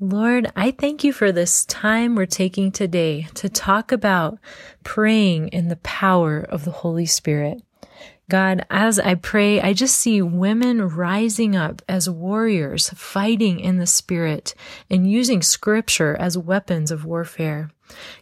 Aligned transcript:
Lord, 0.00 0.52
I 0.54 0.70
thank 0.70 1.02
you 1.02 1.12
for 1.12 1.32
this 1.32 1.64
time 1.64 2.14
we're 2.14 2.26
taking 2.26 2.70
today 2.70 3.26
to 3.34 3.48
talk 3.48 3.90
about 3.90 4.38
praying 4.84 5.48
in 5.48 5.66
the 5.66 5.76
power 5.76 6.38
of 6.38 6.64
the 6.64 6.70
Holy 6.70 7.04
Spirit. 7.04 7.62
God, 8.30 8.64
as 8.70 9.00
I 9.00 9.16
pray, 9.16 9.60
I 9.60 9.72
just 9.72 9.98
see 9.98 10.22
women 10.22 10.82
rising 10.82 11.56
up 11.56 11.82
as 11.88 12.08
warriors, 12.08 12.90
fighting 12.90 13.58
in 13.58 13.78
the 13.78 13.88
spirit 13.88 14.54
and 14.88 15.10
using 15.10 15.42
scripture 15.42 16.14
as 16.14 16.38
weapons 16.38 16.92
of 16.92 17.04
warfare. 17.04 17.72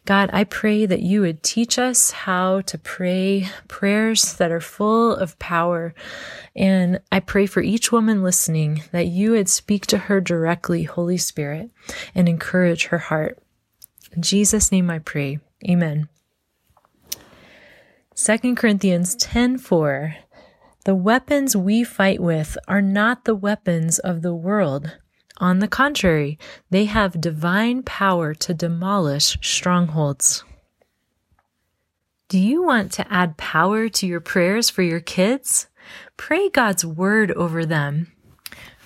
God, 0.04 0.30
I 0.32 0.44
pray 0.44 0.86
that 0.86 1.02
you 1.02 1.20
would 1.22 1.42
teach 1.42 1.78
us 1.78 2.10
how 2.10 2.60
to 2.62 2.78
pray 2.78 3.48
prayers 3.68 4.34
that 4.34 4.52
are 4.52 4.60
full 4.60 5.14
of 5.14 5.38
power. 5.38 5.94
And 6.54 7.00
I 7.10 7.20
pray 7.20 7.46
for 7.46 7.62
each 7.62 7.90
woman 7.90 8.22
listening 8.22 8.82
that 8.92 9.06
you 9.06 9.32
would 9.32 9.48
speak 9.48 9.86
to 9.86 9.98
her 9.98 10.20
directly, 10.20 10.84
Holy 10.84 11.18
Spirit, 11.18 11.70
and 12.14 12.28
encourage 12.28 12.86
her 12.86 12.98
heart. 12.98 13.38
In 14.12 14.22
Jesus' 14.22 14.72
name 14.72 14.90
I 14.90 14.98
pray. 14.98 15.40
Amen. 15.68 16.08
2 18.14 18.56
Corinthians 18.56 19.14
10:4 19.16 20.14
The 20.84 20.94
weapons 20.94 21.54
we 21.54 21.84
fight 21.84 22.20
with 22.20 22.56
are 22.66 22.80
not 22.80 23.24
the 23.24 23.34
weapons 23.34 23.98
of 23.98 24.22
the 24.22 24.34
world. 24.34 24.96
On 25.38 25.58
the 25.58 25.68
contrary, 25.68 26.38
they 26.70 26.86
have 26.86 27.20
divine 27.20 27.82
power 27.82 28.34
to 28.34 28.54
demolish 28.54 29.36
strongholds. 29.42 30.44
Do 32.28 32.38
you 32.38 32.62
want 32.62 32.90
to 32.92 33.12
add 33.12 33.36
power 33.36 33.88
to 33.88 34.06
your 34.06 34.20
prayers 34.20 34.70
for 34.70 34.82
your 34.82 35.00
kids? 35.00 35.68
Pray 36.16 36.48
God's 36.48 36.84
word 36.84 37.30
over 37.32 37.64
them. 37.64 38.12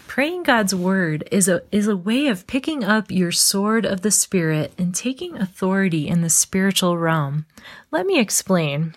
Praying 0.07 0.43
God's 0.43 0.75
word 0.75 1.27
is 1.31 1.47
a, 1.47 1.63
is 1.71 1.87
a 1.87 1.97
way 1.97 2.27
of 2.27 2.49
picking 2.49 2.83
up 2.83 3.13
your 3.13 3.31
sword 3.31 3.87
of 3.87 4.03
the 4.03 4.11
Spirit 4.11 4.73
and 4.77 4.93
taking 4.93 5.37
authority 5.37 6.09
in 6.09 6.21
the 6.21 6.29
spiritual 6.29 6.99
realm. 6.99 7.47
Let 7.93 8.07
me 8.07 8.19
explain. 8.19 8.97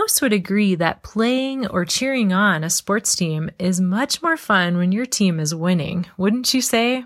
Most 0.00 0.22
would 0.22 0.32
agree 0.32 0.76
that 0.76 1.02
playing 1.02 1.66
or 1.66 1.84
cheering 1.84 2.32
on 2.32 2.62
a 2.62 2.70
sports 2.70 3.16
team 3.16 3.50
is 3.58 3.80
much 3.80 4.22
more 4.22 4.36
fun 4.36 4.76
when 4.76 4.92
your 4.92 5.06
team 5.06 5.40
is 5.40 5.56
winning, 5.56 6.06
wouldn't 6.16 6.54
you 6.54 6.62
say? 6.62 7.04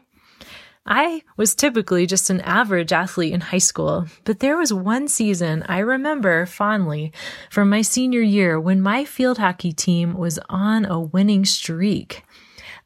I 0.84 1.22
was 1.38 1.54
typically 1.54 2.04
just 2.06 2.28
an 2.28 2.42
average 2.42 2.92
athlete 2.92 3.32
in 3.32 3.40
high 3.40 3.64
school, 3.70 4.08
but 4.24 4.40
there 4.40 4.58
was 4.58 4.74
one 4.74 5.08
season 5.08 5.64
I 5.70 5.78
remember 5.78 6.44
fondly 6.44 7.14
from 7.48 7.70
my 7.70 7.80
senior 7.80 8.20
year 8.20 8.60
when 8.60 8.82
my 8.82 9.06
field 9.06 9.38
hockey 9.38 9.72
team 9.72 10.12
was 10.12 10.38
on 10.50 10.84
a 10.84 11.00
winning 11.00 11.46
streak. 11.46 12.22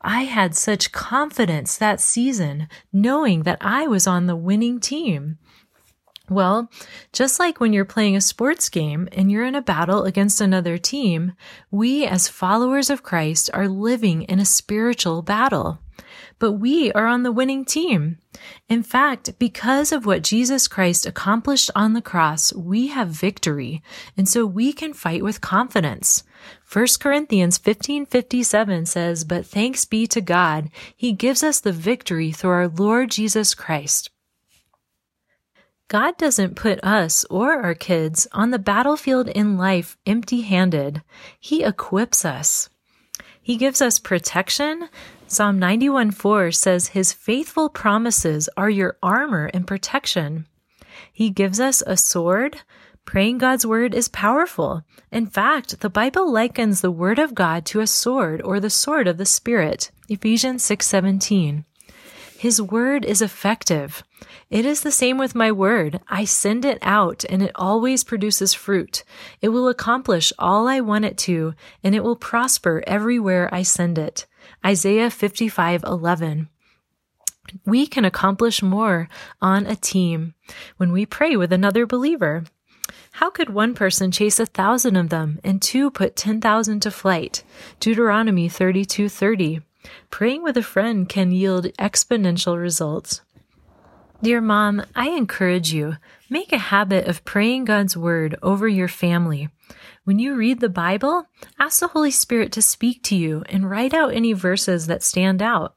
I 0.02 0.22
had 0.22 0.54
such 0.54 0.92
confidence 0.92 1.76
that 1.78 2.00
season, 2.00 2.68
knowing 2.92 3.42
that 3.42 3.58
I 3.60 3.88
was 3.88 4.06
on 4.06 4.26
the 4.26 4.36
winning 4.36 4.78
team. 4.78 5.38
Well, 6.28 6.68
just 7.12 7.38
like 7.38 7.60
when 7.60 7.72
you're 7.72 7.84
playing 7.84 8.16
a 8.16 8.20
sports 8.20 8.68
game 8.68 9.08
and 9.12 9.30
you're 9.30 9.44
in 9.44 9.54
a 9.54 9.62
battle 9.62 10.02
against 10.02 10.40
another 10.40 10.76
team, 10.76 11.34
we 11.70 12.04
as 12.04 12.26
followers 12.26 12.90
of 12.90 13.04
Christ 13.04 13.48
are 13.54 13.68
living 13.68 14.22
in 14.22 14.40
a 14.40 14.44
spiritual 14.44 15.22
battle. 15.22 15.78
But 16.38 16.52
we 16.52 16.92
are 16.92 17.06
on 17.06 17.22
the 17.22 17.32
winning 17.32 17.64
team. 17.64 18.18
In 18.68 18.82
fact, 18.82 19.38
because 19.38 19.92
of 19.92 20.04
what 20.04 20.22
Jesus 20.22 20.68
Christ 20.68 21.06
accomplished 21.06 21.70
on 21.74 21.92
the 21.92 22.02
cross, 22.02 22.52
we 22.52 22.88
have 22.88 23.08
victory. 23.08 23.82
And 24.16 24.28
so 24.28 24.44
we 24.44 24.72
can 24.72 24.92
fight 24.92 25.22
with 25.22 25.40
confidence. 25.40 26.24
1 26.64 27.00
Corinthians 27.00 27.56
15:57 27.56 28.84
says, 28.84 29.24
"But 29.24 29.46
thanks 29.46 29.84
be 29.84 30.06
to 30.08 30.20
God, 30.20 30.70
he 30.94 31.12
gives 31.12 31.42
us 31.42 31.60
the 31.60 31.72
victory 31.72 32.32
through 32.32 32.50
our 32.50 32.68
Lord 32.68 33.10
Jesus 33.12 33.54
Christ." 33.54 34.10
God 35.88 36.18
doesn't 36.18 36.56
put 36.56 36.82
us 36.82 37.24
or 37.30 37.62
our 37.62 37.74
kids 37.74 38.26
on 38.32 38.50
the 38.50 38.58
battlefield 38.58 39.28
in 39.28 39.56
life 39.56 39.96
empty 40.04 40.40
handed. 40.40 41.02
He 41.38 41.62
equips 41.62 42.24
us. 42.24 42.68
He 43.40 43.56
gives 43.56 43.80
us 43.80 44.00
protection. 44.00 44.88
Psalm 45.28 45.60
91 45.60 46.10
4 46.10 46.50
says, 46.50 46.88
His 46.88 47.12
faithful 47.12 47.68
promises 47.68 48.48
are 48.56 48.68
your 48.68 48.96
armor 49.00 49.48
and 49.54 49.64
protection. 49.64 50.46
He 51.12 51.30
gives 51.30 51.60
us 51.60 51.84
a 51.86 51.96
sword. 51.96 52.62
Praying 53.04 53.38
God's 53.38 53.64
word 53.64 53.94
is 53.94 54.08
powerful. 54.08 54.82
In 55.12 55.26
fact, 55.26 55.78
the 55.80 55.88
Bible 55.88 56.30
likens 56.30 56.80
the 56.80 56.90
word 56.90 57.20
of 57.20 57.36
God 57.36 57.64
to 57.66 57.78
a 57.78 57.86
sword 57.86 58.42
or 58.42 58.58
the 58.58 58.70
sword 58.70 59.06
of 59.06 59.18
the 59.18 59.24
Spirit. 59.24 59.92
Ephesians 60.08 60.64
6:17. 60.64 61.64
His 62.46 62.62
word 62.62 63.04
is 63.04 63.22
effective. 63.22 64.04
It 64.50 64.64
is 64.64 64.82
the 64.82 64.92
same 64.92 65.18
with 65.18 65.34
my 65.34 65.50
word. 65.50 65.98
I 66.06 66.24
send 66.24 66.64
it 66.64 66.78
out 66.80 67.24
and 67.28 67.42
it 67.42 67.50
always 67.56 68.04
produces 68.04 68.54
fruit. 68.54 69.02
It 69.42 69.48
will 69.48 69.66
accomplish 69.66 70.32
all 70.38 70.68
I 70.68 70.78
want 70.78 71.06
it 71.06 71.18
to 71.26 71.54
and 71.82 71.92
it 71.92 72.04
will 72.04 72.14
prosper 72.14 72.84
everywhere 72.86 73.52
I 73.52 73.62
send 73.62 73.98
it. 73.98 74.26
Isaiah 74.64 75.10
55:11. 75.10 76.46
We 77.64 77.84
can 77.84 78.04
accomplish 78.04 78.62
more 78.62 79.08
on 79.42 79.66
a 79.66 79.74
team 79.74 80.34
when 80.76 80.92
we 80.92 81.04
pray 81.04 81.34
with 81.34 81.52
another 81.52 81.84
believer. 81.84 82.44
How 83.18 83.28
could 83.28 83.50
one 83.50 83.74
person 83.74 84.12
chase 84.12 84.38
a 84.38 84.46
thousand 84.46 84.94
of 84.94 85.08
them 85.08 85.40
and 85.42 85.60
two 85.60 85.90
put 85.90 86.14
10,000 86.14 86.78
to 86.78 86.92
flight? 86.92 87.42
Deuteronomy 87.80 88.48
32:30. 88.48 89.65
Praying 90.10 90.42
with 90.42 90.56
a 90.56 90.62
friend 90.62 91.08
can 91.08 91.32
yield 91.32 91.66
exponential 91.78 92.60
results. 92.60 93.20
Dear 94.22 94.40
mom, 94.40 94.82
I 94.94 95.10
encourage 95.10 95.72
you, 95.72 95.96
make 96.30 96.52
a 96.52 96.58
habit 96.58 97.06
of 97.06 97.24
praying 97.24 97.66
God's 97.66 97.96
word 97.96 98.36
over 98.42 98.66
your 98.66 98.88
family. 98.88 99.50
When 100.04 100.18
you 100.18 100.34
read 100.34 100.60
the 100.60 100.68
Bible, 100.68 101.26
ask 101.58 101.80
the 101.80 101.88
Holy 101.88 102.10
Spirit 102.10 102.50
to 102.52 102.62
speak 102.62 103.02
to 103.04 103.16
you 103.16 103.42
and 103.48 103.68
write 103.68 103.92
out 103.92 104.14
any 104.14 104.32
verses 104.32 104.86
that 104.86 105.02
stand 105.02 105.42
out. 105.42 105.74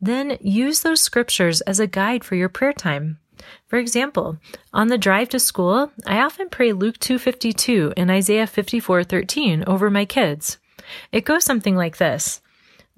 Then 0.00 0.38
use 0.40 0.80
those 0.80 1.00
scriptures 1.00 1.60
as 1.62 1.78
a 1.78 1.86
guide 1.86 2.24
for 2.24 2.34
your 2.34 2.48
prayer 2.48 2.72
time. 2.72 3.18
For 3.66 3.78
example, 3.78 4.38
on 4.72 4.88
the 4.88 4.98
drive 4.98 5.28
to 5.30 5.38
school, 5.38 5.92
I 6.06 6.18
often 6.18 6.48
pray 6.48 6.72
Luke 6.72 6.98
2:52 6.98 7.92
and 7.96 8.10
Isaiah 8.10 8.46
54:13 8.46 9.64
over 9.66 9.90
my 9.90 10.04
kids. 10.04 10.58
It 11.12 11.24
goes 11.24 11.44
something 11.44 11.76
like 11.76 11.98
this: 11.98 12.40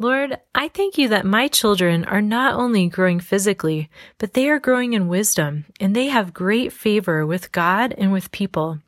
Lord, 0.01 0.39
I 0.55 0.69
thank 0.69 0.97
you 0.97 1.09
that 1.09 1.27
my 1.27 1.47
children 1.47 2.07
are 2.07 2.23
not 2.23 2.55
only 2.55 2.89
growing 2.89 3.21
physically, 3.21 3.91
but 4.17 4.33
they 4.33 4.49
are 4.49 4.59
growing 4.59 4.95
in 4.95 5.09
wisdom, 5.09 5.67
and 5.79 5.95
they 5.95 6.07
have 6.07 6.33
great 6.33 6.73
favor 6.73 7.27
with 7.27 7.53
God 7.53 7.95
and 7.99 8.11
with 8.11 8.33
people. 8.33 8.79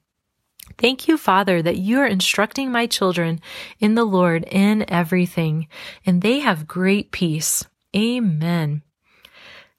Thank 0.78 1.08
you, 1.08 1.18
Father, 1.18 1.60
that 1.60 1.76
you 1.76 2.00
are 2.00 2.06
instructing 2.06 2.72
my 2.72 2.86
children 2.86 3.42
in 3.78 3.94
the 3.94 4.06
Lord 4.06 4.46
in 4.50 4.88
everything, 4.90 5.68
and 6.06 6.22
they 6.22 6.38
have 6.38 6.66
great 6.66 7.10
peace. 7.10 7.62
Amen. 7.94 8.80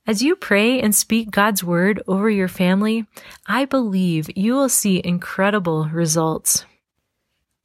As 0.05 0.21
you 0.21 0.35
pray 0.35 0.79
and 0.79 0.93
speak 0.93 1.31
God's 1.31 1.63
word 1.63 1.99
over 2.07 2.29
your 2.29 2.47
family, 2.47 3.07
I 3.47 3.65
believe 3.65 4.29
you 4.37 4.53
will 4.53 4.69
see 4.69 5.01
incredible 5.03 5.85
results. 5.85 6.63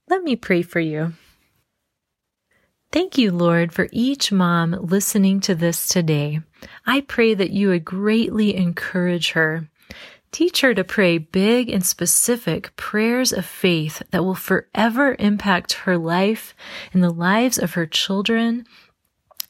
Let 0.08 0.22
me 0.22 0.36
pray 0.36 0.62
for 0.62 0.80
you. 0.80 1.12
Thank 2.90 3.18
you, 3.18 3.32
Lord, 3.32 3.72
for 3.72 3.88
each 3.92 4.32
mom 4.32 4.72
listening 4.72 5.40
to 5.40 5.54
this 5.54 5.88
today. 5.88 6.40
I 6.86 7.02
pray 7.02 7.34
that 7.34 7.50
you 7.50 7.68
would 7.68 7.84
greatly 7.84 8.56
encourage 8.56 9.32
her. 9.32 9.68
Teach 10.32 10.62
her 10.62 10.72
to 10.72 10.84
pray 10.84 11.18
big 11.18 11.68
and 11.68 11.84
specific 11.84 12.74
prayers 12.76 13.30
of 13.30 13.44
faith 13.44 14.02
that 14.10 14.24
will 14.24 14.34
forever 14.34 15.16
impact 15.18 15.84
her 15.84 15.98
life 15.98 16.54
and 16.94 17.04
the 17.04 17.10
lives 17.10 17.58
of 17.58 17.74
her 17.74 17.86
children 17.86 18.64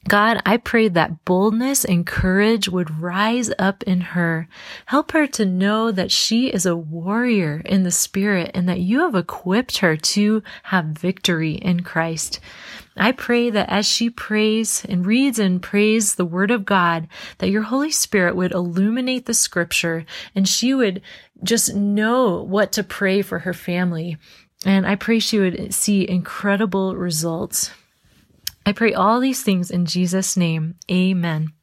God, 0.07 0.41
I 0.47 0.57
pray 0.57 0.89
that 0.89 1.25
boldness 1.25 1.85
and 1.85 2.07
courage 2.07 2.69
would 2.69 3.01
rise 3.01 3.51
up 3.59 3.83
in 3.83 4.01
her. 4.01 4.49
Help 4.87 5.13
her 5.13 5.27
to 5.27 5.45
know 5.45 5.91
that 5.91 6.11
she 6.11 6.49
is 6.49 6.65
a 6.65 6.77
warrior 6.77 7.61
in 7.65 7.83
the 7.83 7.91
spirit 7.91 8.53
and 8.55 8.69
that 8.69 8.81
you 8.81 9.01
have 9.01 9.15
equipped 9.15 9.79
her 9.79 9.97
to 9.97 10.43
have 10.65 10.87
victory 10.87 11.55
in 11.55 11.81
Christ. 11.81 12.41
I 12.97 13.13
pray 13.13 13.51
that 13.51 13.69
as 13.69 13.87
she 13.87 14.09
prays 14.09 14.85
and 14.89 15.05
reads 15.05 15.39
and 15.39 15.61
prays 15.61 16.15
the 16.15 16.25
word 16.25 16.51
of 16.51 16.65
God, 16.65 17.07
that 17.39 17.51
your 17.51 17.63
Holy 17.63 17.91
Spirit 17.91 18.35
would 18.35 18.53
illuminate 18.53 19.27
the 19.27 19.35
scripture 19.35 20.07
and 20.35 20.49
she 20.49 20.75
would 20.75 21.03
just 21.43 21.75
know 21.75 22.43
what 22.43 22.73
to 22.73 22.83
pray 22.83 23.21
for 23.21 23.41
her 23.41 23.55
family. 23.55 24.17
And 24.65 24.87
I 24.87 24.97
pray 24.97 25.19
she 25.19 25.39
would 25.39 25.75
see 25.75 26.09
incredible 26.09 26.97
results. 26.97 27.71
I 28.69 28.73
pray 28.73 28.93
all 28.93 29.19
these 29.19 29.43
things 29.43 29.71
in 29.71 29.87
Jesus' 29.87 30.37
name. 30.37 30.75
Amen. 30.91 31.55